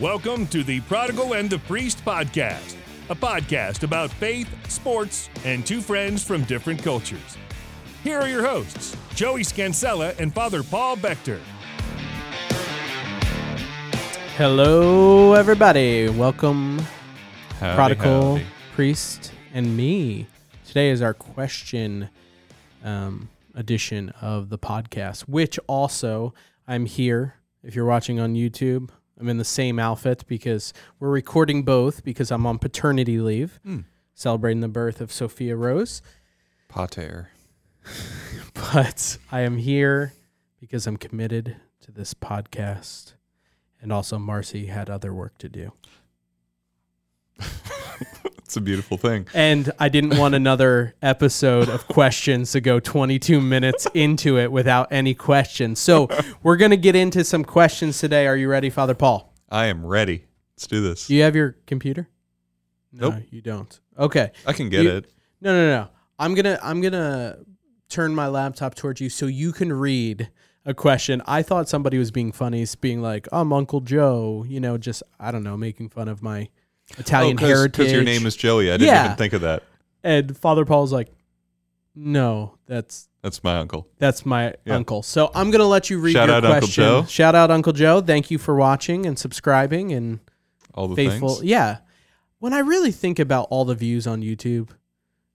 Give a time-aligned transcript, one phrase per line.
[0.00, 2.74] Welcome to the Prodigal and the Priest podcast,
[3.10, 7.36] a podcast about faith, sports, and two friends from different cultures.
[8.02, 11.38] Here are your hosts, Joey Scansella and Father Paul Bechter.
[14.38, 16.08] Hello, everybody.
[16.08, 16.78] Welcome,
[17.58, 18.46] Howdy, Prodigal howdy.
[18.72, 20.28] Priest and me.
[20.66, 22.08] Today is our question
[22.82, 26.32] um, edition of the podcast, which also
[26.66, 27.34] I'm here.
[27.62, 28.88] If you're watching on YouTube,
[29.20, 33.80] I'm in the same outfit because we're recording both because I'm on paternity leave, Hmm.
[34.14, 36.00] celebrating the birth of Sophia Rose.
[36.68, 37.30] Pater.
[38.54, 40.12] But I am here
[40.60, 43.14] because I'm committed to this podcast.
[43.82, 45.72] And also, Marcy had other work to do.
[48.50, 49.28] It's a beautiful thing.
[49.32, 54.88] And I didn't want another episode of questions to go 22 minutes into it without
[54.90, 55.78] any questions.
[55.78, 56.08] So
[56.42, 58.26] we're going to get into some questions today.
[58.26, 59.32] Are you ready, Father Paul?
[59.50, 60.24] I am ready.
[60.56, 61.06] Let's do this.
[61.06, 62.08] Do you have your computer?
[62.92, 63.22] No, Nope.
[63.30, 63.78] you don't.
[63.96, 64.32] Okay.
[64.44, 65.12] I can get You- it.
[65.40, 65.88] No, no, no.
[66.18, 67.38] I'm going to I'm going to
[67.88, 70.28] turn my laptop towards you so you can read
[70.66, 71.22] a question.
[71.24, 75.30] I thought somebody was being funny, being like, "I'm Uncle Joe," you know, just I
[75.30, 76.48] don't know, making fun of my
[76.98, 77.72] Italian heritage.
[77.78, 78.68] Because Oh, your name is Joey.
[78.70, 79.04] I didn't Yeah.
[79.06, 79.62] even think of that.
[80.02, 81.08] and Father Paul's like,
[81.94, 83.86] "No, that's That's my uncle.
[83.98, 84.76] That's my Yeah.
[84.76, 85.02] uncle.
[85.02, 86.84] So I'm gonna let you read Shout your out Uncle question.
[86.84, 87.04] Joe.
[87.04, 88.00] Shout out Uncle Joe.
[88.00, 90.20] Thank you for watching and subscribing and
[90.74, 91.34] All the faithful.
[91.34, 91.44] things.
[91.44, 91.78] Yeah.
[92.38, 94.70] When I really think about all the views on YouTube,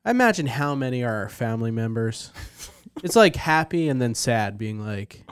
[0.03, 2.31] I imagine how many are our family members.
[3.03, 5.23] it's like happy and then sad, being like,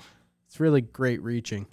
[0.48, 1.66] it's really great reaching.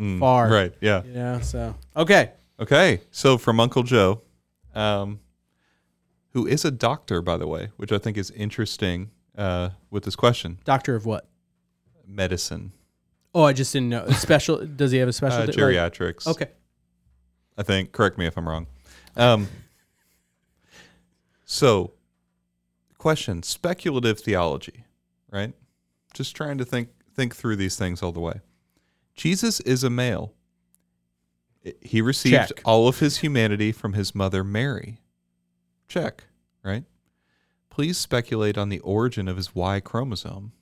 [0.00, 0.50] Mm, Far.
[0.50, 0.74] Right.
[0.80, 1.04] Yeah.
[1.04, 1.38] You know.
[1.40, 2.32] So okay.
[2.60, 3.00] Okay.
[3.10, 4.22] So from Uncle Joe,
[4.74, 5.20] um,
[6.32, 10.16] who is a doctor, by the way, which I think is interesting uh, with this
[10.16, 11.28] question Doctor of what?
[12.06, 12.72] medicine,
[13.34, 14.08] Oh, I just didn't know.
[14.10, 14.64] Special?
[14.66, 15.40] Does he have a uh, special?
[15.40, 16.26] like- geriatrics.
[16.26, 16.48] okay.
[17.56, 17.92] I think.
[17.92, 18.66] Correct me if I'm wrong.
[19.16, 19.48] Um,
[21.44, 21.92] so,
[22.98, 24.84] question: speculative theology,
[25.30, 25.52] right?
[26.14, 28.40] Just trying to think think through these things all the way.
[29.14, 30.32] Jesus is a male.
[31.80, 32.60] He received Check.
[32.64, 35.00] all of his humanity from his mother Mary.
[35.88, 36.24] Check,
[36.62, 36.84] right?
[37.70, 40.52] Please speculate on the origin of his Y chromosome.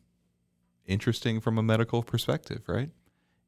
[0.85, 2.91] Interesting from a medical perspective, right?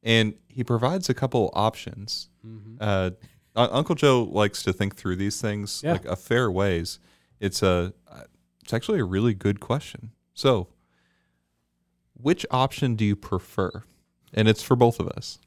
[0.03, 2.77] And he provides a couple options Mhm.
[2.79, 3.11] uh,
[3.55, 5.93] Uncle Joe likes to think through these things Yeah.
[5.93, 6.99] like a fair ways.
[7.39, 7.93] It's a
[8.63, 10.11] it's actually a really good question.
[10.33, 10.67] So,
[12.13, 13.83] which option do you prefer?
[14.33, 15.39] And it's for both of us.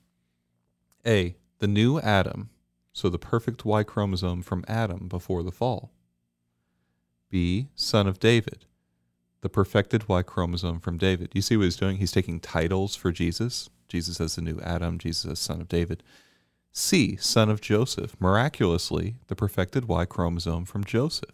[1.06, 2.50] A, the new Adam,
[2.92, 5.92] so the perfect Y chromosome from Adam before the fall.
[7.30, 8.66] B, son of David,
[9.42, 11.30] the perfected Y chromosome from David.
[11.34, 11.98] You see what he's doing?
[11.98, 13.70] He's taking titles for Jesus.
[13.86, 16.02] Jesus as the new Adam, Jesus as son of David.
[16.72, 21.30] C, son of Joseph, miraculously the perfected Y chromosome from Joseph.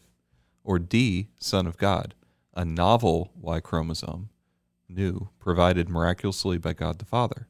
[0.62, 2.14] Or D, son of God,
[2.52, 4.28] a novel Y chromosome,
[4.90, 7.48] new, provided miraculously by God the Father.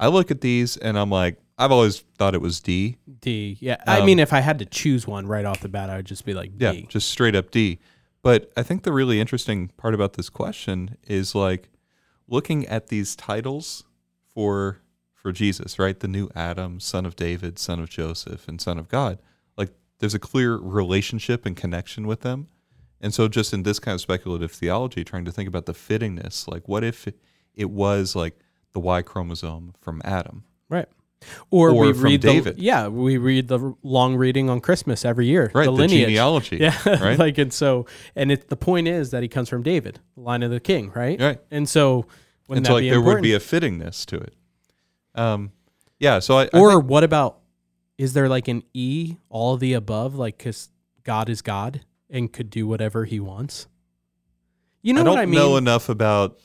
[0.00, 2.98] I look at these and I'm like, I've always thought it was D.
[3.20, 3.56] D.
[3.60, 3.76] Yeah.
[3.86, 6.06] I Um, mean, if I had to choose one right off the bat, I would
[6.06, 6.64] just be like D.
[6.64, 7.80] Yeah, just straight up D.
[8.22, 11.68] But I think the really interesting part about this question is like
[12.28, 13.84] looking at these titles
[14.34, 14.78] for
[15.14, 15.98] for Jesus, right?
[15.98, 19.18] The new Adam, son of David, son of Joseph, and son of God.
[19.56, 22.46] Like there's a clear relationship and connection with them.
[23.00, 26.46] And so just in this kind of speculative theology, trying to think about the fittingness,
[26.48, 27.08] like what if
[27.54, 28.38] it was like
[28.72, 30.44] the Y chromosome from Adam?
[30.68, 30.86] Right.
[31.50, 32.56] Or, Or we from read David.
[32.58, 35.50] The, yeah, we read the long reading on Christmas every year.
[35.52, 36.06] Right, The the, lineage.
[36.06, 36.58] genealogy.
[36.58, 36.78] Yeah.
[36.86, 37.18] Right?
[37.18, 40.42] like and so and it the point is that he comes from David, the line
[40.44, 41.20] of the king, right?
[41.20, 41.40] Right.
[41.50, 42.06] And so
[42.48, 43.16] and that so like there important?
[43.16, 44.34] would be a fittingness to it.
[45.16, 45.50] Um,
[45.98, 46.20] yeah.
[46.20, 47.38] So I, I or think- what about
[47.98, 50.68] is there like an E, all the above, like because
[51.02, 53.66] God is God and could do whatever he wants?
[54.82, 55.34] You know I what I mean?
[55.34, 56.38] know enough about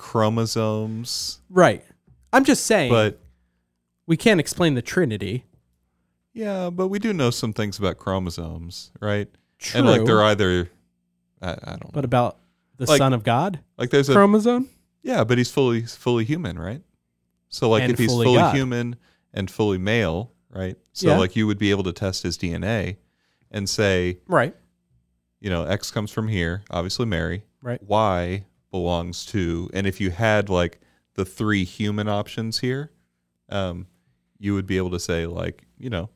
[0.00, 1.84] chromosomes, right.
[2.32, 3.20] I'm just saying but
[4.06, 5.44] we can't explain the Trinity.
[6.32, 9.28] yeah, but we do know some things about chromosomes, right?
[9.58, 9.80] True.
[9.80, 10.70] And like they're either,
[11.42, 11.90] I, I don't know.
[11.92, 12.38] but about
[12.76, 14.68] the Like- Son of God like there's a chromosome?
[15.02, 16.82] yeah, but he's fully fully human, right?
[17.48, 18.96] So like And if he's fully human
[19.34, 20.76] and fully male, right?
[20.92, 21.18] So Yeah.
[21.18, 22.96] like you would be able to test his DNA
[23.50, 24.54] and say, Right.
[25.40, 27.42] you know, X comes from here, obviously Mary.
[27.62, 27.82] Right.
[27.82, 30.80] Y belongs to, and if you had like
[31.14, 32.90] the three human options here,
[33.48, 33.86] um,
[34.38, 36.08] you would be able to say like, you know,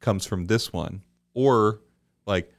[0.00, 1.02] comes from this one,
[1.34, 1.80] or
[2.26, 2.52] like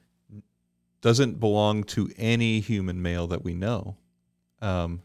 [1.02, 3.98] doesn't belong to any human male that we know,
[4.62, 5.02] um,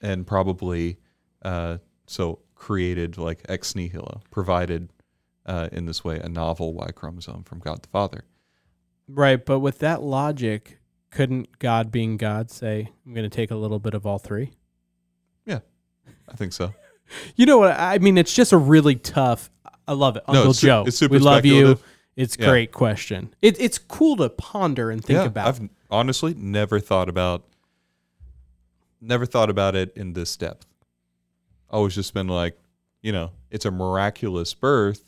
[0.00, 0.98] and probably
[1.42, 4.90] uh, so created like ex nihilo, provided
[5.44, 8.24] uh, in this way a novel Y chromosome from God the Father.
[9.08, 10.78] Right, but with that logic,
[11.10, 14.52] couldn't God being God say, I'm going to take a little bit of all three?
[15.44, 15.60] Yeah,
[16.28, 16.74] I think so.
[17.36, 17.70] You know what?
[17.78, 19.48] I mean, it's just a really tough.
[19.86, 20.84] I love it, No, Uncle it's su- Joe.
[20.88, 21.78] it's super we love you.
[22.16, 22.46] It's Yeah.
[22.48, 23.32] great question.
[23.40, 25.46] It, it's cool to ponder and think yeah, about.
[25.46, 27.44] I've honestly never thought about
[29.00, 30.66] never thought about it in this depth.
[31.70, 32.58] Always just been like,
[33.02, 35.04] you know, it's a miraculous birth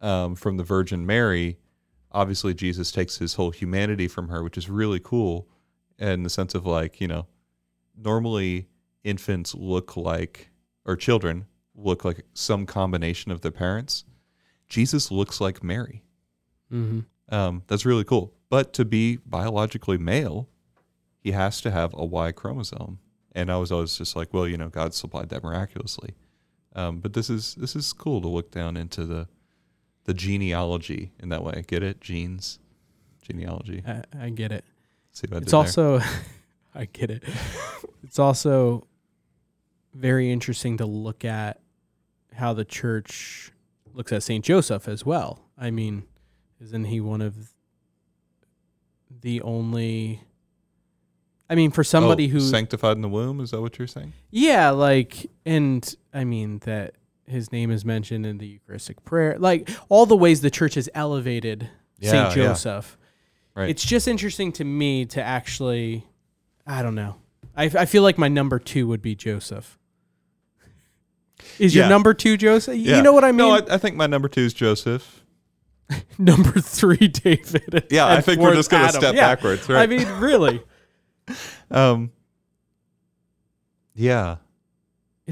[0.00, 1.56] um, from the Virgin Mary.
[2.12, 5.48] Obviously, Jesus takes his whole humanity from her, which is really cool
[5.98, 7.26] in the sense of like, you know,
[7.96, 8.68] normally
[9.04, 10.50] infants look like,
[10.84, 14.04] or children look like some combination of their parents.
[14.68, 16.02] Jesus looks like Mary.
[16.70, 18.34] hmm Um, that's really cool.
[18.50, 20.48] But to be biologically male,
[21.18, 22.98] he has to have a Y chromosome.
[23.34, 26.14] And I was always just like, well, you know, God supplied that miraculously.
[26.74, 29.28] Um, but this is this is cool to look down into the
[30.04, 31.64] the genealogy in that way.
[31.66, 32.00] Get it?
[32.00, 32.58] Genes,
[33.22, 33.82] genealogy.
[33.86, 34.64] I, I get it.
[35.12, 36.00] See what I did It's also,
[36.74, 37.22] I get it.
[38.02, 38.86] It's also
[39.94, 41.60] very interesting to look at
[42.34, 43.52] how the church
[43.94, 45.40] looks at Saint Joseph as well.
[45.58, 46.04] I mean,
[46.60, 47.52] isn't he one of
[49.20, 50.22] the only?
[51.50, 53.38] I mean, for somebody Oh, who, sanctified in the womb.
[53.40, 54.14] Is that what you're saying?
[54.30, 56.94] yeah, like, and I mean that
[57.32, 60.88] his name is mentioned in the Eucharistic prayer, like all the ways the church has
[60.94, 61.68] elevated
[61.98, 62.34] Yeah, Saint yeah.
[62.48, 62.96] Joseph.
[63.54, 63.68] Right.
[63.70, 66.06] It's just interesting to me to actually,
[66.66, 67.16] I don't know.
[67.56, 69.78] I, I feel like my number two would be Joseph.
[71.58, 72.76] Is your number two Joseph?
[72.76, 72.96] Yeah.
[72.96, 73.38] You know what I mean?
[73.38, 75.24] No, I, I think my number two is Joseph.
[76.18, 77.86] number three, David.
[77.90, 79.34] Yeah, I think we're just gonna step Yeah.
[79.34, 80.62] backwards, I mean, really,
[81.70, 82.10] Um,
[83.94, 84.36] yeah,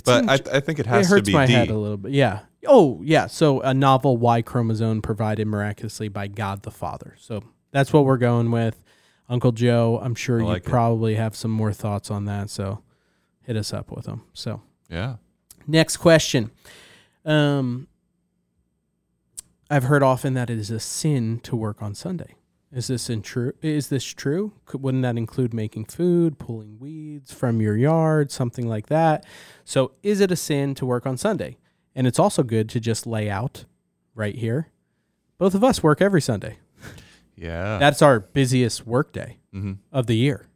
[0.01, 1.53] it's but in- I, I think it it has to hurts be my D.
[1.53, 2.13] head a little bit.
[2.13, 2.41] Yeah.
[2.67, 3.27] Oh, yeah.
[3.27, 7.15] So a novel Y chromosome provided miraculously by God the Father.
[7.19, 8.83] So that's what we're going with.
[9.29, 10.69] Uncle Joe, I'm sure you like it.
[10.69, 12.51] probably have some more thoughts on that.
[12.51, 12.83] So
[13.43, 14.25] hit us up with them.
[14.35, 14.61] So.
[14.91, 15.17] Yeah.
[15.67, 16.51] Next question.
[17.25, 17.87] Um,
[19.71, 22.35] I've heard often that it is a sin to work on Sunday.
[22.73, 23.53] Is this in true?
[23.63, 24.53] Is this true?
[24.65, 29.25] Could, wouldn't that include making food, pulling weeds from your yard, something like that?
[29.65, 31.57] So, is it a sin to work on Sunday?
[31.97, 33.65] And it's also good to just lay out
[34.15, 34.69] right here.
[35.39, 36.59] Both of us work every Sunday.
[37.35, 37.79] Yeah.
[37.79, 40.47] That's our busiest work day hmm of the year,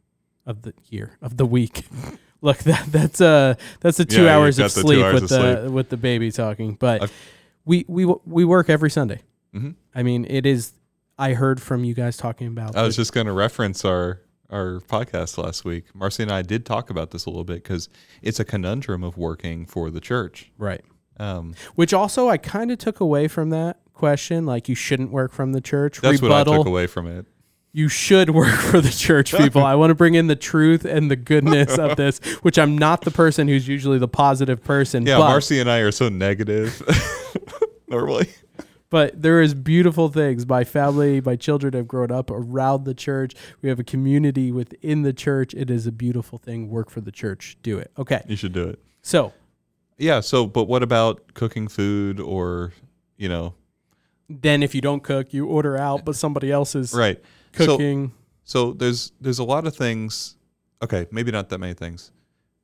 [0.45, 1.85] of the year of the week.
[2.41, 5.21] Look, that that's uh that's the two Yeah, hours of got the two sleep hours
[5.21, 6.75] with of the with the baby talking.
[6.75, 7.13] But I've-
[7.65, 9.21] we we we work every Sunday.
[9.53, 10.71] hmm I mean, it is.
[11.17, 12.75] I heard from you guys talking about.
[12.75, 14.21] I was just going to reference our
[14.51, 15.85] our podcast last week.
[15.95, 17.89] Marcy and I did talk about this a little bit because
[18.21, 20.51] it's a conundrum of working for the church.
[20.57, 20.83] right,
[21.19, 24.45] Um, which also I kind of took away from that question.
[24.45, 25.99] Like you shouldn't work from the church.
[25.99, 26.53] that's Rebuttal.
[26.53, 27.25] what I took away from it.
[27.73, 29.63] You should work for the church, people.
[29.63, 33.01] I want to bring in the truth and the goodness of this, which I'm not
[33.01, 35.05] the person who's usually the positive person.
[35.05, 36.81] Yeah, Marcy and I are so negative
[37.89, 38.29] normally.
[38.89, 40.47] But there is beautiful things.
[40.47, 43.33] My family, my children have grown up around the church.
[43.61, 45.53] We have a community within the church.
[45.53, 46.69] It is a beautiful thing.
[46.69, 47.57] Work for the church.
[47.63, 47.91] Do it.
[47.97, 48.21] Okay.
[48.27, 48.79] You should do it.
[49.01, 49.33] So
[49.97, 50.19] Yeah.
[50.19, 52.73] So, but what about cooking food or,
[53.17, 53.55] you know,
[54.29, 57.21] then if you don't cook, you order out, but somebody else is right?
[57.53, 58.11] So, cooking.
[58.43, 60.35] so there's there's a lot of things.
[60.83, 62.11] Okay, maybe not that many things.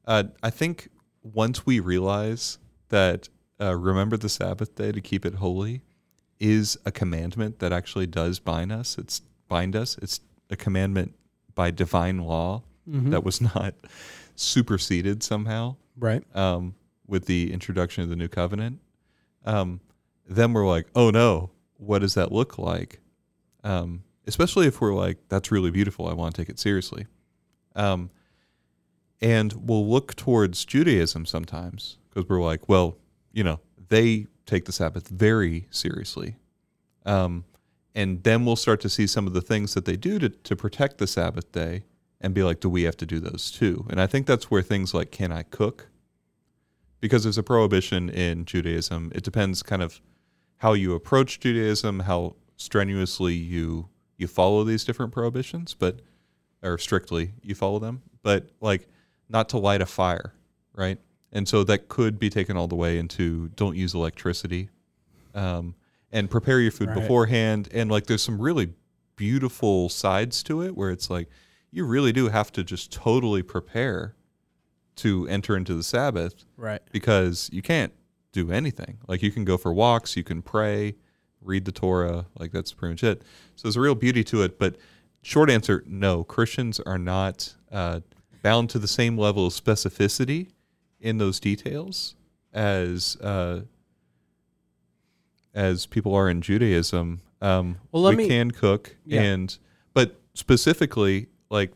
[0.05, 0.89] Uh, I think
[1.21, 2.57] once we realize
[2.89, 3.29] that
[3.61, 5.81] uh, remember the Sabbath day to keep it holy
[6.41, 8.97] is a commandment that actually does bind us.
[8.97, 9.97] It's bind us.
[10.01, 10.19] It's
[10.49, 11.13] a commandment
[11.55, 13.11] by divine law Mhm.
[13.11, 13.75] that was not
[14.35, 16.23] superseded somehow right.
[16.35, 16.73] um,
[17.07, 18.79] with the introduction of the new covenant.
[19.45, 19.81] Um,
[20.27, 22.99] then we're like, oh no, what does that look like?
[23.63, 26.07] Um, especially if we're like, that's really beautiful.
[26.07, 27.05] I want to take it seriously.
[27.75, 28.09] Um,
[29.21, 32.97] and we'll look towards Judaism sometimes because we're like, well,
[33.31, 36.35] you know, they take the Sabbath very seriously.
[37.05, 37.45] Um,
[37.93, 40.55] and then we'll start to see some of the things that they do to, to
[40.55, 41.83] protect the Sabbath day
[42.21, 43.85] and be like, do we have to do those too?
[43.89, 45.87] And I think that's where things like, can I cook?
[46.99, 49.11] Because there's a prohibition in Judaism.
[49.15, 49.99] It depends kind of
[50.57, 55.99] how you approach Judaism, how strenuously you you follow these different prohibitions, but
[56.61, 58.87] or strictly you follow them, but like
[59.27, 60.35] not to light a fire,
[60.75, 60.99] right?
[61.31, 64.69] And so that could be taken all the way into don't use electricity,
[65.33, 65.75] um,
[66.11, 66.95] and prepare your food Right.
[66.99, 67.69] beforehand.
[67.71, 68.73] And like there's some really
[69.15, 71.29] beautiful sides to it where it's like
[71.71, 74.15] you really do have to just totally prepare
[74.97, 76.81] to enter into the Sabbath Right.
[76.91, 77.93] because you can't
[78.33, 78.97] do anything.
[79.07, 80.95] Like you can go for walks, you can pray,
[81.41, 82.25] read the Torah.
[82.37, 83.21] Like that's pretty much it.
[83.55, 84.59] So there's a real beauty to it.
[84.59, 84.75] But
[85.21, 86.23] short answer, no.
[86.25, 88.01] Christians are not uh,
[88.43, 90.49] bound to the same level of specificity
[91.01, 92.15] in those details
[92.53, 93.61] as uh,
[95.53, 97.21] as people are in Judaism.
[97.41, 99.21] Um, Well, we me- can cook, Yeah.
[99.21, 99.57] and
[99.93, 101.73] but specifically, like,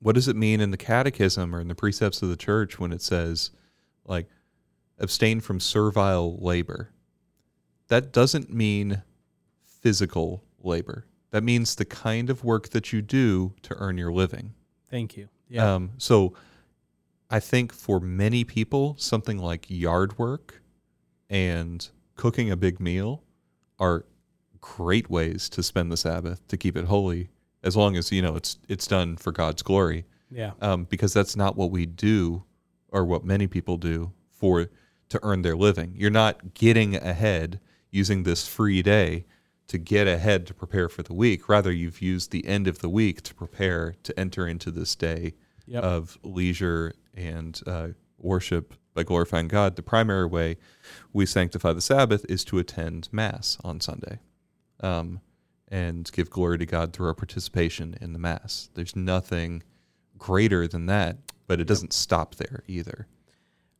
[0.00, 2.92] what does it mean in the Catechism or in the precepts of the Church when
[2.92, 3.50] it says,
[4.04, 4.28] like,
[4.98, 6.90] abstain from servile labor?
[7.88, 9.02] That doesn't mean
[9.64, 11.06] physical labor.
[11.30, 14.52] That means the kind of work that you do to earn your living.
[14.90, 15.28] Thank you.
[15.48, 15.74] Yeah.
[15.74, 16.34] Um, so
[17.30, 20.62] I think for many people, something like yard work
[21.28, 23.22] and cooking a big meal
[23.78, 24.04] are
[24.60, 27.30] great ways to spend the Sabbath to keep it holy,
[27.62, 30.06] as long as you know it's it's done for God's glory.
[30.30, 30.52] yeah.
[30.60, 32.44] Um, because that's not what we do,
[32.90, 34.70] or what many people do for
[35.08, 35.94] to earn their living.
[35.96, 39.24] You're not getting ahead using this free day
[39.68, 41.48] to get ahead to prepare for the week.
[41.48, 45.34] Rather, you've used the end of the week to prepare to enter into this day
[45.66, 45.82] Yep.
[45.82, 49.76] of leisure and uh, worship by glorifying God.
[49.76, 50.56] The primary way
[51.12, 54.20] we sanctify the Sabbath is to attend Mass on Sunday
[54.80, 55.20] um,
[55.68, 58.70] and give glory to God through our participation in the Mass.
[58.74, 59.62] There's nothing
[60.18, 63.06] greater than that, but it doesn't stop there either.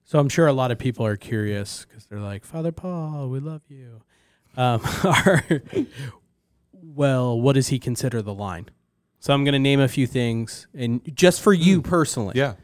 [0.04, 3.40] So I'm sure a lot of people are curious because they're like, Father Paul, we
[3.40, 4.02] love you.
[4.56, 5.42] Um, are,
[6.72, 8.68] well, what does he consider the line?
[9.26, 12.54] So I'm going to name a few things, and just for you personally, Yeah.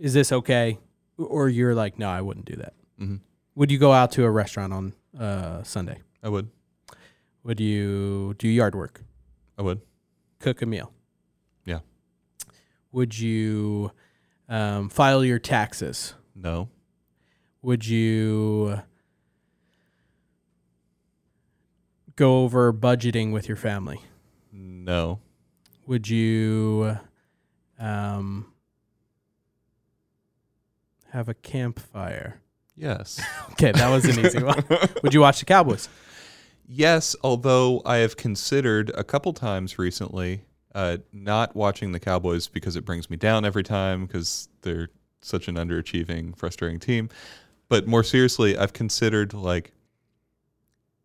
[0.00, 0.80] is this okay?
[1.16, 2.74] Or you're like, no, I wouldn't do that.
[2.98, 3.18] hmm
[3.54, 6.00] Would you go out to a restaurant on uh, Sunday?
[6.24, 6.48] I would.
[7.44, 9.04] Would you do yard work,
[9.56, 9.80] I would.
[10.40, 10.92] cook a meal?
[11.64, 11.78] Yeah.
[12.90, 13.92] Would you
[14.48, 16.14] um, file your taxes?
[16.34, 16.68] No.
[17.62, 18.80] Would you
[22.16, 24.00] go over budgeting with your family?
[24.52, 25.20] No.
[25.86, 26.98] Would you
[27.78, 28.52] um,
[31.12, 32.40] have a campfire?
[32.76, 33.20] Yes.
[33.52, 34.62] Okay, that was an easy one.
[35.02, 35.88] Would you watch the Cowboys?
[36.68, 40.42] Yes, although I have considered a couple times recently
[40.74, 44.90] uh, not watching the Cowboys because it brings me down every time because they're
[45.22, 47.08] such an underachieving, frustrating team.
[47.70, 49.72] But more seriously, I've considered like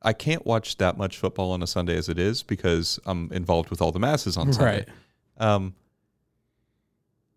[0.02, 3.70] I can't watch that much football on a Sunday as it is because I'm involved
[3.70, 4.78] with all the masses on Sunday.
[4.78, 4.88] Right.
[5.38, 5.76] Um,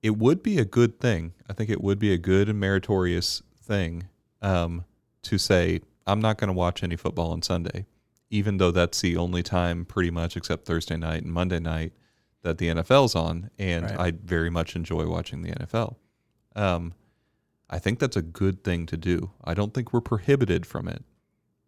[0.03, 1.33] it would be a good thing.
[1.49, 4.05] I think it would be a good and meritorious thing
[4.43, 4.85] um,
[5.23, 7.87] to say, I'm not going to watch any football on Sunday,
[8.31, 11.93] even though that's the only time, pretty much, except Thursday night and Monday night,
[12.43, 13.51] that the NFL's on.
[13.59, 13.99] And Right.
[13.99, 15.97] I very much enjoy watching the NFL.
[16.55, 16.93] Um,
[17.71, 19.31] I think that's a good thing to do.
[19.43, 21.03] I don't think we're prohibited from it,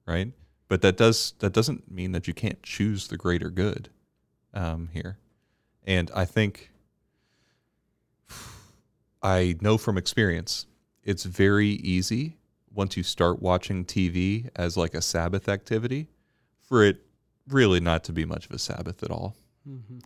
[0.07, 0.33] right?
[0.69, 3.89] But that does that doesn't mean that you can't choose the greater good
[4.53, 5.19] um, here.
[5.87, 6.71] And I think
[9.23, 10.67] I know from experience,
[11.05, 12.37] it's very easy
[12.73, 16.09] once you start watching TV as like a Sabbath activity
[16.61, 16.99] for it
[17.49, 19.37] really not to be much of a Sabbath at all.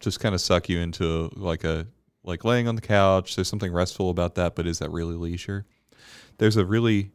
[0.00, 1.86] Just kind of suck you into like a
[2.22, 3.34] like laying on the couch.
[3.34, 5.66] There's something restful about that, but is that really leisure?
[6.38, 7.10] There's a really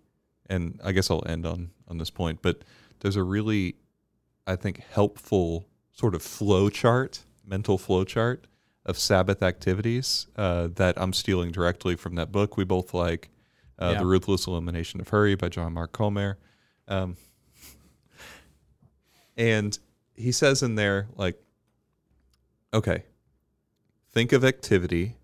[0.50, 2.64] and I guess I'll end on on this point, but
[3.00, 3.76] there's a really
[4.48, 8.48] I think helpful sort of flow chart, mental flow chart
[8.86, 13.30] of Sabbath activities uh, that I'm stealing directly from that book we both like,
[13.80, 14.00] uh, Yeah.
[14.00, 16.38] The Ruthless Elimination of Hurry by John Mark Comer.
[16.88, 17.18] Um,
[19.38, 19.78] and
[20.14, 21.42] he says in there, like,
[22.74, 23.04] okay,
[24.12, 25.16] think of activity.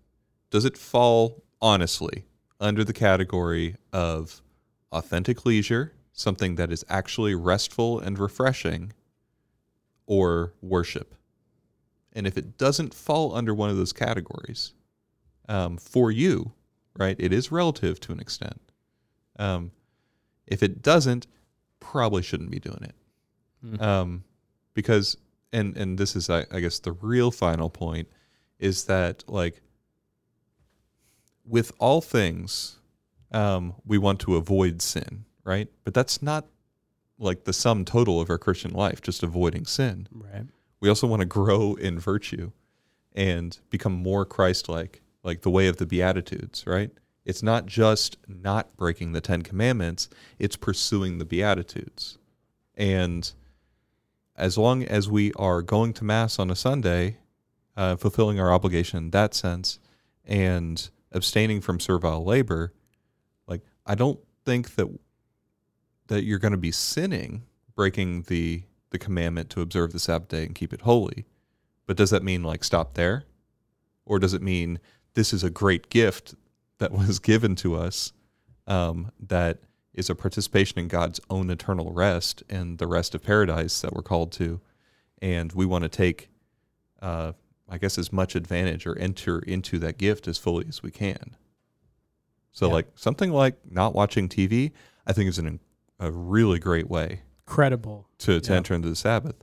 [0.50, 2.24] Does it fall honestly
[2.60, 4.42] under the category of
[4.90, 8.92] authentic leisure, something that is actually restful and refreshing,
[10.06, 11.14] or worship?
[12.12, 14.74] And if it doesn't fall under one of those categories,
[15.48, 16.52] um, for you,
[16.96, 18.60] right, it is relative to an extent.
[19.38, 19.70] Um,
[20.46, 21.26] if it doesn't,
[21.80, 22.94] probably shouldn't be doing it.
[23.80, 24.24] Um,
[24.74, 25.16] because,
[25.52, 28.08] and and this is, I, I guess, the real final point
[28.58, 29.62] is that like
[31.44, 32.78] with all things,
[33.32, 35.68] um, we want to avoid sin, right?
[35.84, 36.46] But that's not
[37.18, 40.08] like the sum total of our Christian life, just avoiding sin.
[40.10, 40.46] Right.
[40.80, 42.50] We also want to grow in virtue
[43.14, 46.90] and become more Christ like, like the way of the Beatitudes, right?
[47.24, 50.08] It's not just not breaking the Ten Commandments,
[50.38, 52.18] it's pursuing the Beatitudes.
[52.74, 53.30] And
[54.34, 57.18] as long as we are going to Mass on a Sunday,
[57.76, 59.78] uh, fulfilling our obligation in that sense,
[60.24, 62.72] and abstaining from servile labor,
[63.46, 64.88] like, I don't think that
[66.08, 67.42] that you're going to be sinning,
[67.74, 71.24] breaking the the commandment to observe the Sabbath day and keep it holy.
[71.86, 73.24] But does that mean like stop there?
[74.04, 74.80] Or does it mean
[75.14, 76.34] this is a great gift
[76.78, 78.12] that was given to us
[78.66, 79.60] um, that
[79.94, 84.02] is a participation in God's own eternal rest and the rest of paradise that we're
[84.02, 84.60] called to?
[85.22, 86.28] And we want to take,
[87.00, 87.32] uh,
[87.68, 91.34] I guess, as much advantage or enter into that gift as fully as we can.
[92.52, 92.72] So, Yeah.
[92.74, 94.72] like something like not watching TV,
[95.06, 95.60] I think is an,
[96.02, 98.08] a really great way Credible.
[98.18, 98.56] to, to Yeah.
[98.56, 99.36] enter into the Sabbath.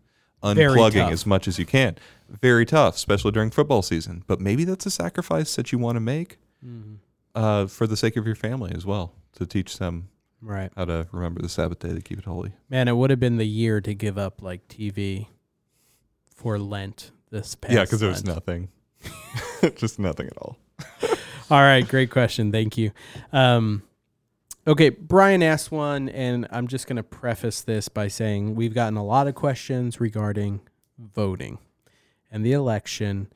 [0.43, 1.97] Unplugging as much as you can.
[2.29, 4.23] Very tough, especially during football season.
[4.27, 6.37] But maybe that's a sacrifice that you want to make
[7.35, 10.09] uh, for the sake of your family as well, to teach them
[10.41, 10.71] Right.
[10.77, 12.53] how to remember the Sabbath day to keep it holy.
[12.69, 15.27] Man, it would have been the year to give up like TV
[16.35, 17.73] for Lent this past.
[17.73, 18.69] yeah, because there was nothing.
[19.75, 20.57] Just nothing at all.
[21.51, 22.51] All right, great question.
[22.53, 22.91] Thank you.
[23.33, 23.83] Um,
[24.69, 28.97] okay, Brian asked one, and I'm just going to preface this by saying we've gotten
[28.97, 30.61] a lot of questions regarding
[30.97, 31.57] voting
[32.31, 33.33] and the election,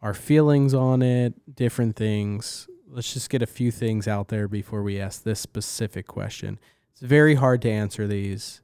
[0.00, 2.68] our feelings on it, different things.
[2.88, 6.60] Let's just get a few things out there before we ask this specific question.
[6.92, 8.60] It's very hard to answer these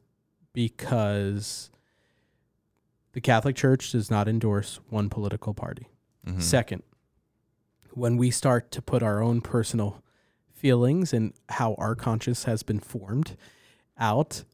[0.53, 1.71] because
[3.15, 5.89] the Catholic Church does not endorse one political party.
[6.25, 6.41] Mhm.
[6.41, 6.85] Second,
[7.91, 10.03] when we start to put our own personal
[10.63, 13.37] feelings and how our conscience has been formed
[13.99, 14.45] out,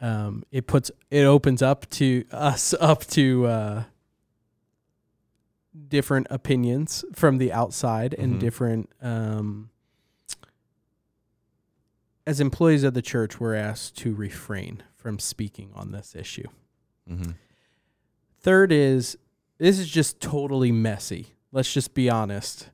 [0.00, 3.84] um, it puts it opens up to us up to uh,
[5.88, 8.40] different opinions from the outside and Mhm.
[8.40, 8.90] different.
[9.00, 9.70] Um,
[12.26, 16.46] as employees of the church, we're asked to refrain from speaking on this issue.
[17.08, 17.34] Mhm.
[18.40, 19.16] Third is
[19.58, 21.34] this is just totally messy.
[21.52, 22.70] Let's just be honest.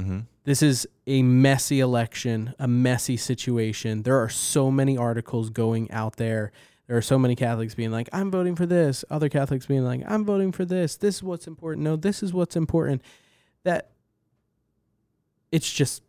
[0.00, 0.26] Mhm.
[0.44, 4.02] This is a messy election, a messy situation.
[4.02, 6.50] There are so many articles going out there.
[6.86, 9.04] There are so many Catholics being like, I'm voting for this.
[9.10, 10.96] Other Catholics being like, I'm voting for this.
[10.96, 11.84] This is what's important.
[11.84, 13.02] No, this is what's important.
[13.64, 13.90] That
[15.52, 16.02] it's just,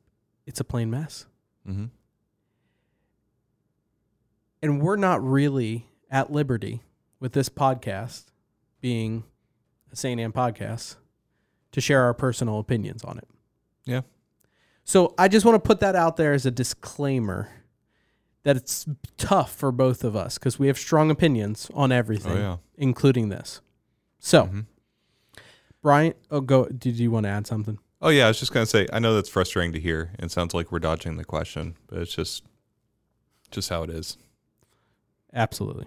[0.47, 1.25] it's a plain mess.
[1.67, 1.89] Mhm.
[4.62, 6.82] And we're not really at liberty
[7.19, 8.25] with this podcast
[8.80, 9.23] being
[9.91, 10.19] a St.
[10.19, 10.95] Anne podcast
[11.71, 13.27] to share our personal opinions on it.
[13.86, 14.02] Yeah.
[14.84, 17.50] So I just want to put that out there as a disclaimer
[18.44, 18.86] that it's
[19.17, 22.58] tough for both of us because we have strong opinions on everything, Oh yeah.
[22.78, 23.62] including this.
[24.20, 24.65] So, Mhm.
[25.82, 26.65] Brian, oh, go.
[26.65, 27.80] Did you want to add something?
[28.02, 30.13] Oh yeah, I was just gonna say I know that's frustrating to hear.
[30.20, 32.44] It sounds like we're dodging the question, but it's just
[33.52, 34.17] just how it is.
[35.34, 35.86] Absolutely.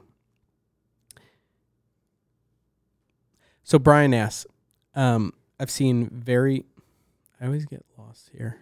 [3.63, 4.47] So Brian asks,
[4.95, 6.65] um, I've seen very,
[7.41, 8.59] I always get lost here.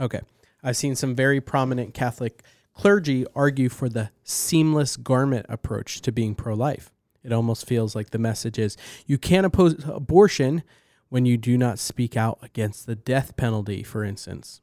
[0.00, 0.20] Okay.
[0.62, 2.42] I've seen some very prominent Catholic
[2.74, 6.92] clergy argue for the seamless garment approach to being pro life.
[7.22, 10.62] It almost feels like the message is you can't oppose abortion
[11.08, 14.60] when you do not speak out against the death penalty, for instance.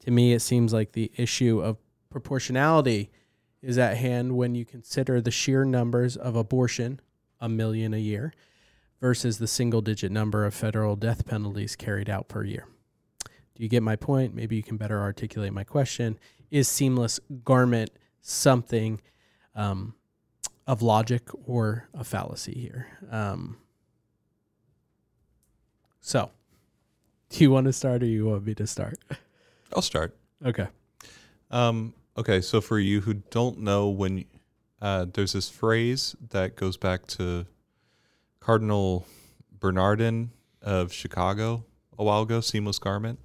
[0.00, 1.76] To me, it seems like the issue of
[2.10, 3.10] proportionality
[3.60, 7.00] is at hand when you consider the sheer numbers of abortion,
[7.40, 8.32] a million a year,
[9.00, 12.66] versus the single digit number of federal death penalties carried out per year.
[13.54, 14.34] Do you get my point?
[14.34, 16.18] Maybe you can better articulate my question.
[16.50, 19.00] Is seamless garment something
[19.54, 19.94] um,
[20.66, 22.86] of logic or a fallacy here?
[23.10, 23.56] Um,
[26.00, 26.30] so,
[27.30, 28.98] do you want to start or you want me to start?
[29.74, 30.16] I'll start.
[30.44, 30.66] Okay.
[31.50, 34.24] Um, okay, so for you who don't know, when
[34.80, 37.46] uh, there's this phrase that goes back to
[38.40, 39.06] Cardinal
[39.60, 41.64] Bernardin of Chicago
[41.98, 43.20] a while ago, seamless garment,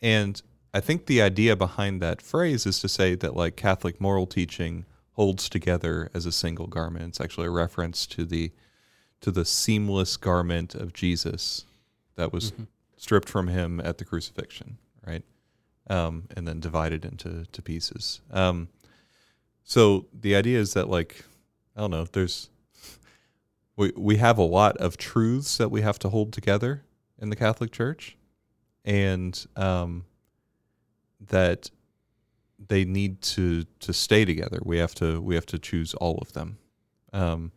[0.00, 0.40] and
[0.74, 4.84] I think the idea behind that phrase is to say that like Catholic moral teaching
[5.12, 7.06] holds together as a single garment.
[7.06, 8.52] It's actually a reference to the
[9.22, 11.64] to the seamless garment of Jesus
[12.16, 12.52] that was
[12.98, 15.22] stripped from him at the crucifixion, right?
[15.88, 18.20] um, and then divided into to pieces.
[18.30, 18.68] Um,
[19.64, 21.24] so the idea is that like
[21.76, 22.50] I don't know, there's
[23.76, 26.84] we we have a lot of truths that we have to hold together
[27.18, 28.16] in the Catholic Church,
[28.86, 30.06] and um,
[31.28, 31.70] that
[32.68, 34.60] they need to to stay together.
[34.64, 36.58] We have to we have to choose all of them,
[37.12, 37.52] um,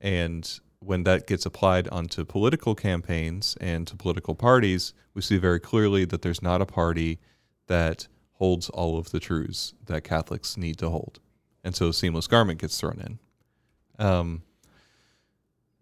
[0.00, 5.60] and when that gets applied onto political campaigns and to political parties, we see very
[5.60, 7.20] clearly that there's not a party
[7.68, 11.20] that holds all of the truths that Catholics need to hold.
[11.62, 14.04] And so seamless garment gets thrown in.
[14.04, 14.42] Um,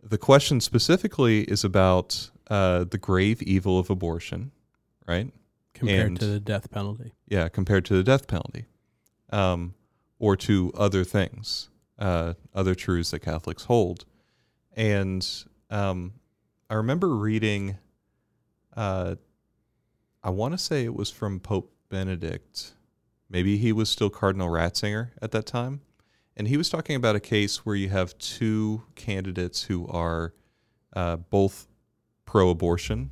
[0.02, 4.52] the question specifically is about uh, the grave evil of abortion,
[5.10, 5.32] right?
[5.74, 7.12] Compared And- to the death penalty.
[7.26, 8.66] Yeah, compared to the death penalty.
[9.30, 9.74] Um,
[10.18, 11.68] or to other things,
[11.98, 14.04] uh, other truths that Catholics hold.
[14.76, 15.26] And
[15.70, 16.12] um,
[16.68, 17.78] I remember reading,
[18.76, 19.16] uh,
[20.22, 22.74] I want to say it was from Pope Benedict.
[23.30, 25.80] Maybe he was still Cardinal Ratzinger at that time.
[26.36, 30.34] And he was talking about a case where you have two candidates who are
[30.92, 31.66] uh, both
[32.26, 33.10] pro abortion.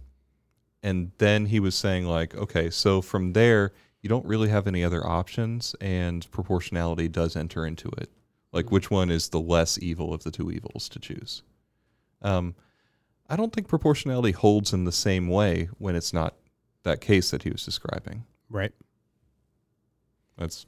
[0.89, 4.83] And then he was saying, like, okay, so from there, you don't really have any
[4.83, 8.09] other options, and proportionality does enter into it.
[8.53, 11.43] Like, which one is the less evil of the two evils to choose?
[12.23, 12.55] Um,
[13.29, 16.37] I don't think proportionality holds in the same way when it's not
[16.85, 18.25] that case that he was describing.
[18.49, 18.73] Right.
[20.39, 20.65] That's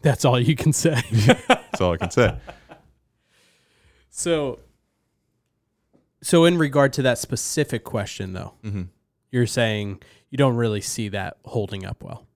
[0.00, 1.02] That's all you can say.
[1.48, 2.34] that's all I can say.
[4.08, 4.60] so,
[6.22, 8.84] so in regard to that specific question, though, hmm
[9.30, 12.26] you're saying you don't really see that holding up well.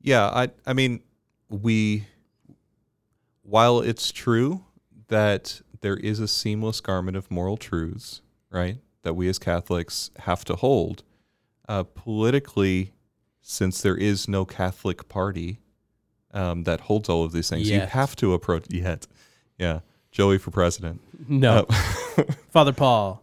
[0.00, 1.00] Yeah, I I mean,
[1.48, 2.06] we
[3.42, 4.64] while it's true
[5.08, 8.78] that there is a seamless garment of moral truths, right?
[9.02, 11.04] That we as Catholics have to hold,
[11.68, 12.92] uh, politically,
[13.40, 15.60] since there is no Catholic party
[16.32, 19.06] um, that holds all of these things, you have to approach yet.
[19.58, 19.80] Yeah,
[20.10, 21.00] Joey for president.
[21.28, 23.22] No, Uh, Father Paul.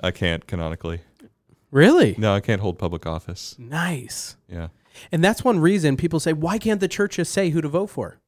[0.00, 1.00] I can't canonically.
[1.70, 2.14] Really?
[2.18, 3.54] No, I can't hold public office.
[3.58, 4.36] Nice.
[4.48, 4.68] Yeah.
[5.12, 7.88] And that's one reason people say, why can't the church just say who to vote
[7.88, 8.20] for?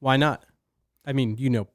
[0.00, 0.44] Why not?
[1.06, 1.68] I mean, you know,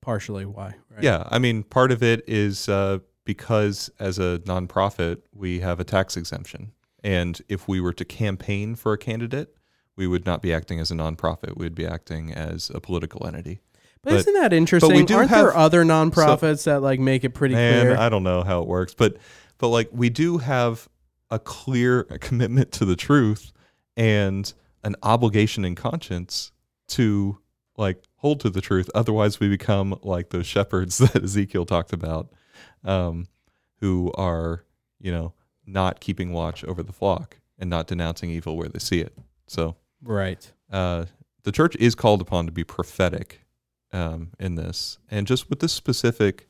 [0.00, 1.02] partially why, right?
[1.02, 5.84] Yeah, I mean, part of it is uh, because as a nonprofit, we have a
[5.84, 6.72] tax exemption.
[7.04, 9.54] And if we were to campaign for a candidate,
[9.94, 11.56] we would not be acting as a nonprofit.
[11.56, 13.60] We'd be acting as a political entity.
[14.02, 15.04] But, But- isn't that interesting?
[15.06, 17.96] do Aren't have- there other nonprofits that like make it pretty Man, clear?
[17.96, 19.16] I don't know how it works, but
[19.58, 20.88] but like we do have
[21.30, 23.52] a clear commitment to the truth
[23.96, 24.52] and
[24.84, 26.52] an obligation in conscience
[26.88, 27.38] to
[27.76, 28.88] like hold to the truth.
[28.94, 32.32] Otherwise, we become like those shepherds that Ezekiel talked about,
[32.84, 33.26] um,
[33.80, 34.64] who are
[35.00, 35.32] you know
[35.66, 39.16] not keeping watch over the flock and not denouncing evil where they see it.
[39.46, 40.52] So right.
[40.70, 41.06] uh,
[41.42, 43.40] the church is called upon to be prophetic
[43.92, 46.48] um, in this, and just with this specific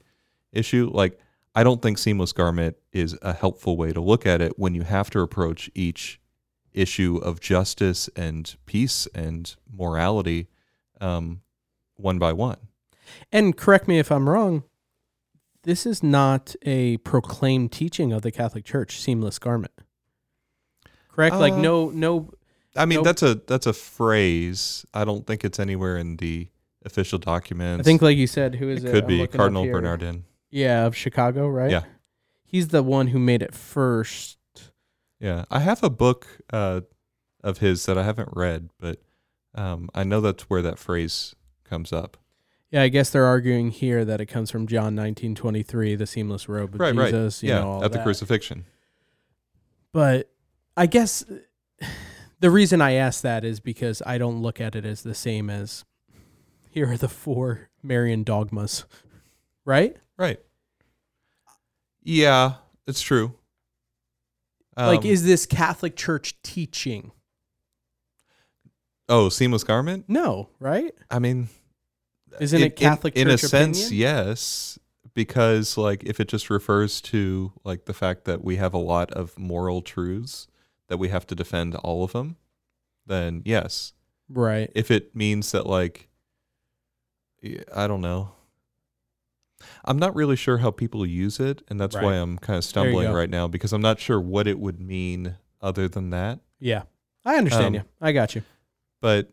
[0.53, 1.19] issue, like
[1.57, 4.83] I don't think seamless garment is a helpful way to look at it when you
[4.83, 6.21] have to approach each
[6.75, 10.49] issue of justice and peace and morality
[11.01, 11.41] um,
[11.97, 12.59] one by one.
[13.33, 14.65] And correct me if I'm wrong.
[15.63, 19.73] This is not a proclaimed teaching of the Catholic Church, seamless garment.
[21.09, 21.37] Correct?
[21.37, 22.31] like Uh, no no
[22.77, 23.05] I mean, Nope.
[23.07, 24.85] that's a that's a phrase.
[24.93, 26.49] I don't think it's anywhere in the
[26.85, 27.81] official documents.
[27.81, 28.93] I think like you said, who is it it?
[28.93, 29.65] could I'm be Cardinal.
[29.65, 30.25] Bernardin.
[30.57, 31.71] Yeah, of Chicago, right?
[31.71, 31.83] Yeah.
[32.43, 34.39] He's the one who made it first.
[35.21, 36.81] Yeah, I have a book uh,
[37.45, 39.03] of his that I haven't read, but
[39.55, 42.17] um, I know that's where that phrase comes up.
[42.71, 46.07] Yeah, I guess they're arguing here that it comes from John nineteen twenty three, the
[46.07, 47.43] seamless robe of right, Jesus.
[47.43, 47.49] right.
[47.49, 48.05] You yeah, know, at the that.
[48.05, 48.65] crucifixion.
[49.93, 50.31] But
[50.75, 51.23] I guess
[52.41, 55.51] the reason I ask that is because I don't look at it as the same
[55.51, 55.85] as
[56.71, 58.87] here are the four Marian dogmas,
[59.67, 59.95] right?
[60.17, 60.41] Right.
[62.07, 62.55] Yeah,
[62.87, 63.35] it's true.
[64.77, 67.11] like, Um, is this Catholic Church teaching?
[69.09, 70.05] oh seamless garment?
[70.09, 70.93] No, right?
[71.11, 71.49] I mean,
[72.41, 73.87] Isn't in- it Catholic in, in a sense?
[73.87, 74.01] opinion?
[74.01, 74.79] Yes,
[75.15, 79.11] because like if it just refers to like the fact that we have a lot
[79.13, 80.47] of moral truths
[80.89, 82.37] that we have to defend all of them,
[83.05, 83.93] then yes.
[84.29, 84.71] Right.
[84.75, 86.09] if it means that like
[87.75, 88.33] I don't know.
[89.85, 93.13] I'm not really sure how people use it, and that's why I'm kind of stumbling
[93.13, 96.41] right now because I'm not sure what it would mean other than that.
[96.59, 96.83] Yeah.
[97.25, 97.83] I understand Um, you.
[98.01, 98.43] I got you.
[99.01, 99.33] But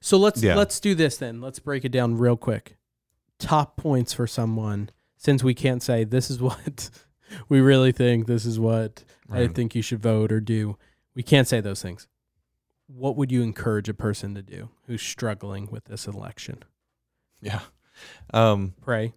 [0.00, 0.54] So let's Yeah.
[0.54, 1.40] let's do this then.
[1.40, 2.76] Let's break it down real quick.
[3.38, 6.90] Top points for someone since we can't say this is what
[7.48, 10.78] we really think, this is what I think you should vote or do.
[11.14, 12.06] We can't say those things.
[12.86, 16.62] What would you encourage a person to do who's struggling with this election?
[17.40, 17.60] yeah,
[18.32, 19.12] um, Pray.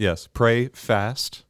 [0.00, 1.44] Yes, pray, fast.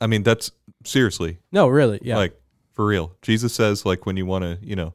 [0.00, 0.50] I mean, that's
[0.84, 1.98] seriously No, really.
[2.02, 2.16] Yeah.
[2.16, 2.40] like
[2.72, 3.16] for real.
[3.22, 4.94] Jesus says like when you want to, you know,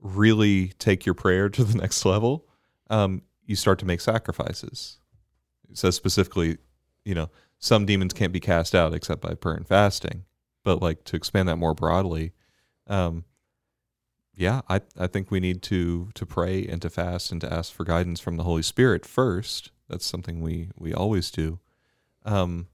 [0.00, 2.46] really take your prayer to the next level,
[2.90, 4.98] um, you start to make sacrifices.
[5.70, 6.58] It says specifically,
[7.04, 10.24] you know, some demons can't be cast out except by prayer and fasting.
[10.64, 12.32] But like to expand that more broadly,
[12.86, 13.24] um,
[14.36, 17.72] yeah, I, I think we need to to pray and to fast and to ask
[17.72, 19.70] for guidance from the Holy Spirit first.
[19.88, 21.60] That's something we we always do.
[22.24, 22.68] Um,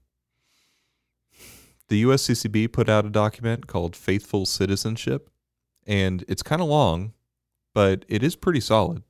[1.89, 5.29] the USCCB put out a document called Faithful Citizenship,
[5.85, 7.13] and it's kind of long,
[7.73, 9.03] but it is pretty solid.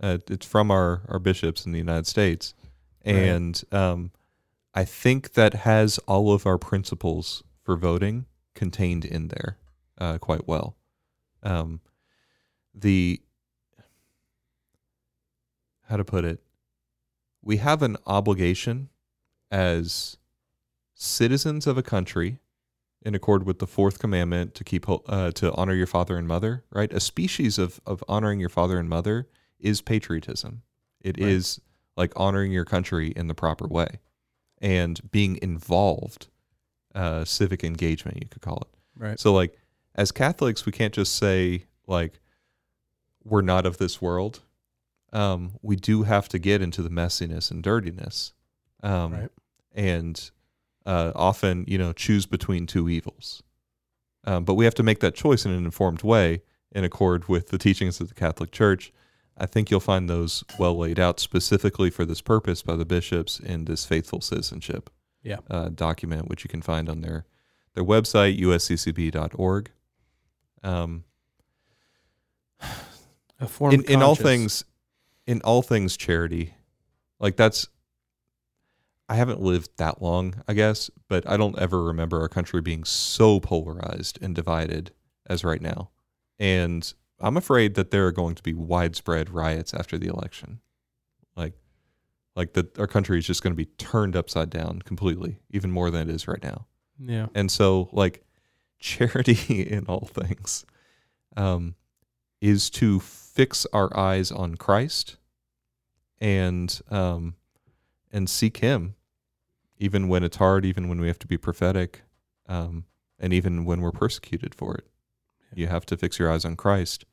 [0.00, 2.54] Uh, it's from our our bishops in the United States,
[3.02, 4.12] and um,
[4.74, 9.58] I think that has all of our principles for voting contained in there
[9.98, 10.76] uh, quite well.
[11.42, 11.80] Um,
[12.74, 13.20] the
[15.88, 16.40] how to put it,
[17.42, 18.88] we have an obligation
[19.50, 20.16] as
[20.94, 22.38] citizens of a country
[23.02, 26.64] in accord with the fourth commandment to keep uh, to honor your father and mother
[26.70, 29.28] right a species of of honoring your father and mother
[29.60, 30.62] is patriotism
[31.00, 31.60] It is
[31.96, 32.02] Right.
[32.02, 34.00] like honoring your country in the proper way
[34.60, 36.26] and being involved
[36.94, 39.20] uh, civic engagement you could call it Right.
[39.20, 39.56] so like
[39.94, 42.20] as Catholics, we can't just say like
[43.24, 44.40] we're not of this world.
[45.12, 48.32] Um, we do have to get into the messiness and dirtiness,
[48.82, 49.30] um, Right.
[49.74, 50.30] and
[50.86, 53.42] uh, often you know choose between two evils.
[54.24, 57.48] Um, but we have to make that choice in an informed way, in accord with
[57.48, 58.92] the teachings of the Catholic Church.
[59.40, 63.38] I think you'll find those well laid out specifically for this purpose by the bishops
[63.38, 64.90] in this faithful citizenship
[65.22, 65.38] Yeah.
[65.48, 67.24] uh, document, which you can find on their
[67.74, 69.70] their website usccb.org.
[70.64, 71.04] Um,
[73.60, 74.64] in, in all things,
[75.26, 76.54] in all things charity,
[77.20, 77.68] like that's.
[79.08, 82.84] I haven't lived that long, I guess, but I don't ever remember our country being
[82.84, 84.92] so polarized and divided
[85.26, 85.90] as right now.
[86.38, 90.60] And I'm afraid that there are going to be widespread riots after the election.
[91.36, 91.54] Like
[92.38, 95.90] like that our country is just going to be turned upside down completely, even more
[95.90, 96.66] than it is right now.
[97.00, 97.26] Yeah.
[97.34, 98.24] And so, like,
[98.78, 100.64] charity in all things
[101.36, 101.74] um,
[102.40, 105.16] is to fix our eyes on Christ
[106.20, 107.34] and um,
[108.12, 108.94] and seek Him,
[109.78, 112.02] even when it's hard, even when we have to be prophetic,
[112.48, 112.84] um,
[113.18, 114.86] and even when we're persecuted for it.
[115.54, 117.04] You have to fix your eyes on Christ.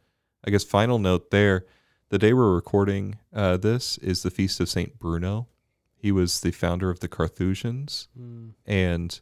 [0.46, 1.66] I guess final note there:
[2.10, 5.48] the day we're recording uh, this is the feast of Saint Bruno.
[5.96, 8.54] He was the founder of the Carthusians Mm.
[8.66, 9.20] and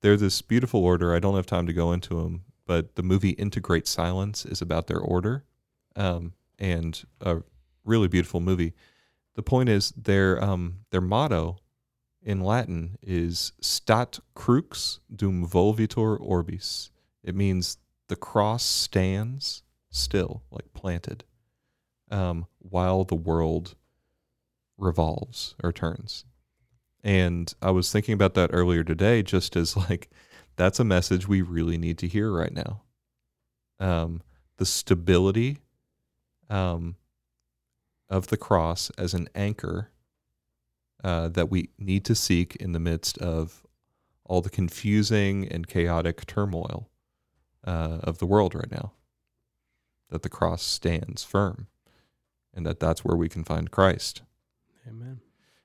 [0.00, 1.14] they're this beautiful order.
[1.14, 4.60] I don't have time to go into them, but the movie Into Great Silence is
[4.60, 5.44] about their order,
[5.94, 7.42] um, and a
[7.84, 8.72] really beautiful movie.
[9.34, 11.58] The point is their um, their motto
[12.22, 16.90] in Latin is "Stat crux dum volvitur orbis."
[17.22, 21.24] It means the cross stands still, like planted,
[22.10, 23.74] um, while the world
[24.78, 26.24] revolves or turns.
[27.04, 30.10] And I was thinking about that earlier today, just as like
[30.56, 32.82] that's a message we really need to hear right now.
[33.80, 34.22] Um,
[34.58, 35.58] the stability
[36.48, 36.96] um,
[38.08, 39.91] of the cross as an anchor
[41.04, 43.62] uh, that we need to seek in the midst of
[44.24, 46.88] all the confusing and chaotic turmoil
[47.66, 48.92] uh, of the world right now.
[50.10, 51.68] That the cross stands firm,
[52.54, 54.22] and that that's where we can find Christ
[54.86, 55.20] Amen.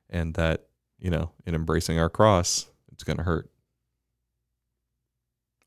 [0.09, 0.67] and that
[0.99, 3.49] you know in embracing our cross it's going to hurt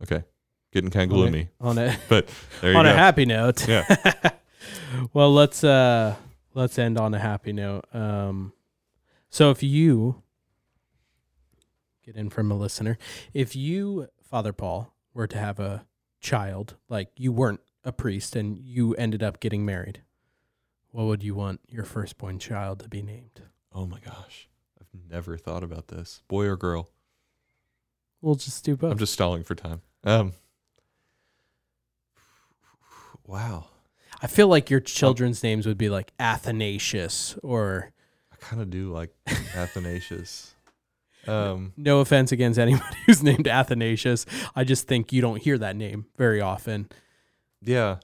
[0.02, 0.24] okay
[0.72, 2.28] getting kind of gloomy On a but
[2.60, 3.66] there you on go a happy note.
[3.68, 3.84] Yeah.
[5.12, 6.14] well, let's uh
[6.54, 7.84] let's end on a happy note.
[7.92, 8.52] Um
[9.30, 10.22] so if you
[12.04, 12.98] get in from a listener,
[13.32, 15.86] if you Father Paul were to have a
[16.20, 20.02] child, like you weren't a priest and you ended up getting married,
[20.90, 23.42] what would you want your firstborn child to be named?
[23.72, 24.48] oh my gosh.
[24.80, 26.22] I've never thought about this.
[26.26, 26.90] Boy or girl?
[28.20, 28.90] We'll just do both.
[28.92, 29.82] i'm just stalling for time.
[30.04, 30.32] Um
[33.24, 33.66] wow.
[34.22, 37.92] I feel like your children's names would be like Athanasius or
[38.40, 39.10] kind of do like
[39.54, 40.54] athanasius.
[41.26, 44.24] Um no offense against anybody who's named Athanasius.
[44.56, 46.88] I just think you don't hear that name very often.
[47.60, 47.96] yeah.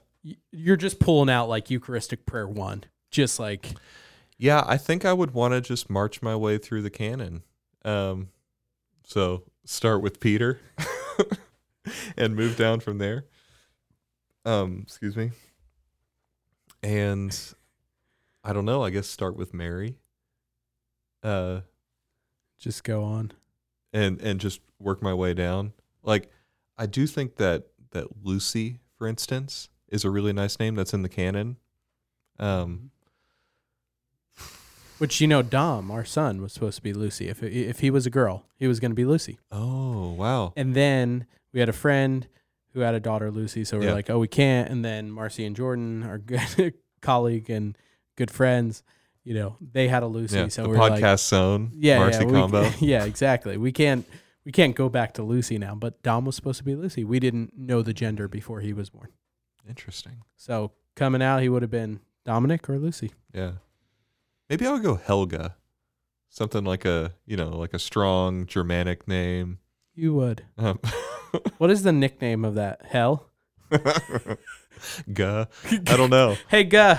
[0.51, 3.73] You're just pulling out like Eucharistic prayer one, just like
[4.37, 7.43] yeah i think i would want to just march my way through the canon.
[7.85, 8.29] Um
[9.05, 10.59] so start with peter
[12.17, 13.25] and move down from there.
[14.45, 15.31] Um excuse me.
[16.83, 17.37] And
[18.43, 19.95] i don't know i guess start with mary
[21.27, 21.61] uh
[22.57, 23.31] just go on.
[23.93, 26.29] and and just work my way down like
[26.77, 31.01] i do think that that lucy for instance is a really nice name that's in
[31.01, 31.57] the canon
[32.39, 32.91] um
[34.99, 37.29] Which you know, Dom, our son, was supposed to be Lucy.
[37.29, 39.37] If if he was a girl, he was going to be Lucy.
[39.51, 42.27] oh wow And then we had a friend
[42.73, 43.63] who had a daughter, Lucy.
[43.63, 43.93] So we're Yeah.
[43.93, 44.69] like, oh, we can't.
[44.69, 47.77] And then Marcy and Jordan, our good colleague and
[48.15, 48.81] good friends,
[49.27, 50.37] you know, they had a Lucy.
[50.37, 53.57] yeah so the we're podcast like, zone yeah, marcy yeah, we- combo yeah, exactly.
[53.57, 54.05] We can't
[54.45, 55.75] we can't go back to Lucy now.
[55.75, 57.03] But Dom was supposed to be Lucy.
[57.03, 59.09] We didn't know the gender before he was born.
[59.67, 63.11] interesting So coming out, he would have been Dominic or Lucy.
[63.33, 63.53] Yeah.
[64.49, 65.55] maybe I would go Helga.
[66.29, 69.59] Something like a you know like a strong Germanic name.
[69.93, 70.45] You would.
[70.57, 70.79] Um,
[71.57, 72.81] What is the nickname of that?
[72.85, 73.29] Hell?
[75.13, 75.45] Guh.
[75.71, 76.35] I don't know.
[76.49, 76.97] Hey, Guh,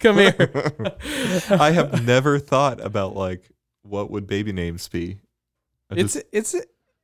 [0.00, 0.34] come here.
[1.50, 3.48] I have never thought about like
[3.82, 5.18] what would baby names be.
[5.90, 6.54] I It's just- it's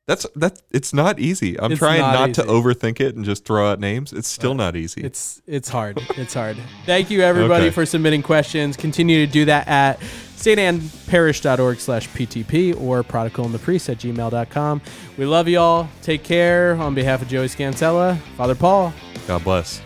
[0.06, 1.60] that's that's it's not easy.
[1.60, 4.12] I'm It's trying not not, to overthink it and just throw out names.
[4.14, 5.02] It's still not easy.
[5.02, 5.98] it's it's hard.
[6.16, 6.56] It's hard.
[6.86, 7.74] Thank you everybody Okay.
[7.74, 8.74] for submitting questions.
[8.76, 10.00] Continue to do that at
[10.38, 14.80] stannparish.org slash PTP or prodigalinthepriest at gmail.com.
[15.18, 15.90] We love you all.
[16.00, 16.74] Take care.
[16.76, 18.94] On behalf of Joey Scancella, Father Paul.
[19.26, 19.82] God bless.